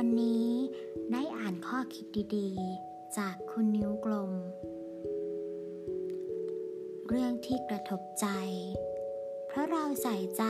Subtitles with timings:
[0.00, 0.48] ันนี้
[1.12, 2.06] ได้อ่านข้อคิด
[2.36, 4.32] ดีๆ จากคุณนิ้วกลม
[7.08, 8.26] เรื่องที่กระทบใจ
[9.46, 10.44] เพราะเราใส่ใจ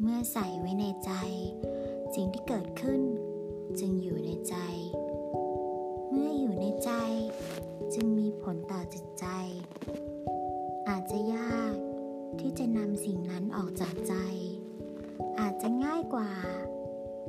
[0.00, 1.12] เมื่อใส่ไว้ในใจ
[2.14, 3.00] สิ่งที่เกิดขึ้น
[3.80, 4.56] จึงอยู่ในใจ
[6.10, 6.90] เมื่ออยู่ในใจ
[7.94, 9.26] จึงมีผลต่อจิตใจ
[10.88, 11.74] อาจจะยาก
[12.40, 14.14] ที่จะนำสิ่งนั้นออกจากใจ
[15.40, 16.32] อาจจะง่ายกว่า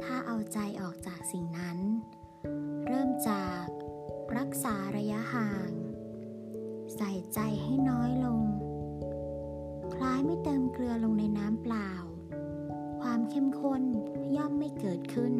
[0.04, 1.78] ถ้าเอาใจออกจากสิ่งนั้น
[2.88, 3.66] เริ่มจาก
[4.38, 5.72] รักษาระยะห่าง
[6.96, 8.44] ใส่ใจให้น้อยลง
[9.94, 11.92] คล้ายไม่เติมเกลือลงในน้ำเปล่า
[13.02, 13.84] ความเข้มข้น
[14.36, 15.34] ย่อมไม่เกิดขึ้น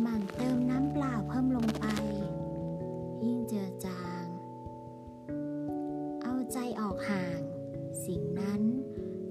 [0.00, 1.86] หมั่นเติมน้ำเปล่าเพิ่มลงไป
[3.24, 4.26] ยิ่งเจือจาง
[6.22, 7.40] เอาใจออกห่าง
[8.04, 8.62] สิ่งนั้น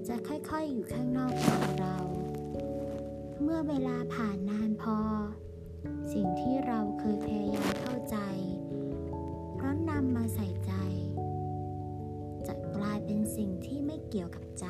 [0.08, 1.98] จะค่อยๆอยู่ข้างนอกตัวเรา
[3.42, 4.98] เมื่อเวลาผ่านนานพอ
[6.12, 8.16] สิ่งที่เราเคยพยายามเข้าใจ
[9.54, 10.72] เพราะนำมาใส่ใจ
[12.46, 14.66] จะกลายเป็นสิ่งที่ไม่เกี่ยวกับใจ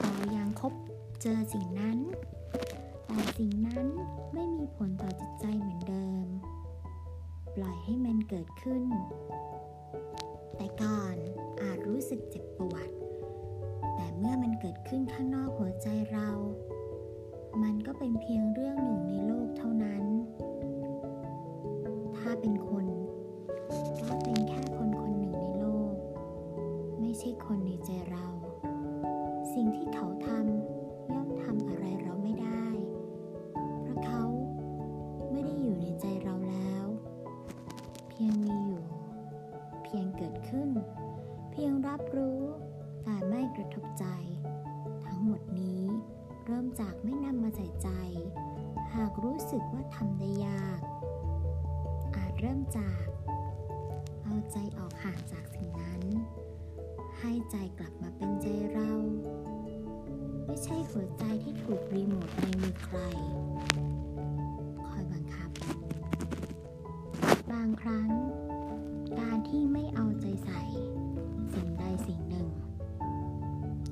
[0.00, 0.72] เรายังคบ
[1.22, 1.98] เจอสิ่งนั้น
[3.06, 3.86] แต่สิ่งนั้น
[4.34, 6.26] ไม่มีผลต่อจิตใจเหมือนเดิม
[7.54, 8.84] ปล่อยให้มันเกิดขึ้น
[10.56, 11.16] แต่ก่อน
[11.62, 12.88] อาจรู้สึกเจ็บปวด
[14.64, 16.28] เกิดขึ้นข้างนอกหัวใจเรา
[17.62, 20.04] มันก็เป็นเพียงเรื่องหนึ่งในโลกเท่านั้น
[22.16, 22.86] ถ้าเป็นคน
[24.06, 25.94] ก็เป็นแค่คนคนหนึ่งในโลก
[27.00, 28.26] ไม่ใช่คนในใจเรา
[29.54, 32.64] สิ่งที่เขาทำย่อมทำอะไรเราไม่ได้
[33.82, 34.24] เพราะเขา
[35.30, 36.84] ไม่ได้อยู่ในใจเราแล้ว
[38.08, 38.84] เพียงมีอยู่
[39.82, 40.68] เพียงเกิดขึ้น
[41.50, 42.42] เพียงรับรู้
[43.04, 44.06] แต่ไม่กระทบใจ
[49.52, 50.80] สึกว่าทำได้ยาก
[52.16, 53.04] อาจเริ่มจาก
[54.24, 56.02] เอาใจออกห่างจากสิ่งนั้น
[57.18, 58.92] ให้ใจกลับมาเป็นใจเรา
[60.46, 62.98] ไม่ใช่หัวใจที่ถูกรีโมทในมือใคร
[64.86, 65.50] คอยบังคับ
[67.52, 68.08] บางครั้ง
[69.20, 70.62] การที่ไม่เอาใจใส่
[71.54, 72.48] สิ่งใดสิ่งหนึ่ง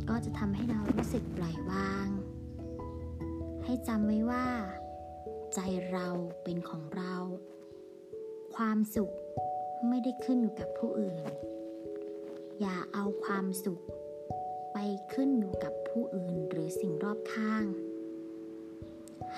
[0.08, 2.08] ก็จะทำให้เรารู้สึกปล่อยวาง
[3.64, 4.46] ให้จำไว้ว่า
[5.54, 5.60] ใจ
[5.92, 6.08] เรา
[6.42, 7.14] เป็นของเรา
[8.56, 9.10] ความสุข
[9.88, 11.24] ไม่ได้ขึ้นอยู่กับผู้อื่น
[12.60, 13.80] อย่าเอาความสุข
[14.72, 14.78] ไป
[15.12, 17.64] ขึ้นอยู่กับผู้อื่นหรือสิ่งรอบข้าง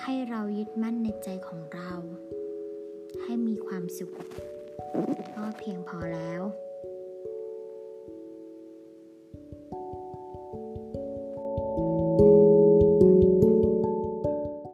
[0.01, 1.91] ให้เรายึดมั่นในใจของเรา
[3.21, 4.13] ให้มีความสุข
[5.35, 6.41] ก็เพียงพอแล้ว